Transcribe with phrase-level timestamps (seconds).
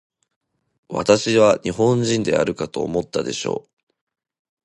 [0.89, 3.69] 私は日本人であるかと思ったでしょう。